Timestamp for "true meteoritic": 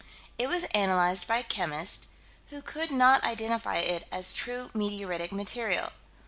4.33-5.31